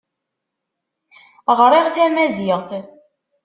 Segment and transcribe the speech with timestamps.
[1.57, 2.69] Ɣriɣ tamaziɣt.